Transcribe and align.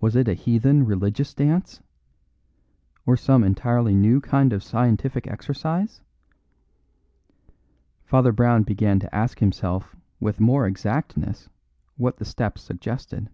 Was 0.00 0.14
it 0.14 0.28
a 0.28 0.34
heathen 0.34 0.86
religious 0.86 1.34
dance? 1.34 1.80
Or 3.04 3.16
some 3.16 3.42
entirely 3.42 3.92
new 3.96 4.20
kind 4.20 4.52
of 4.52 4.62
scientific 4.62 5.26
exercise? 5.26 6.00
Father 8.04 8.30
Brown 8.30 8.62
began 8.62 9.00
to 9.00 9.12
ask 9.12 9.40
himself 9.40 9.96
with 10.20 10.38
more 10.38 10.64
exactness 10.68 11.48
what 11.96 12.18
the 12.18 12.24
steps 12.24 12.62
suggested. 12.62 13.30